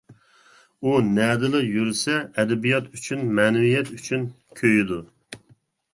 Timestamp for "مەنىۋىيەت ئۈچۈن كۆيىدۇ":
3.41-5.03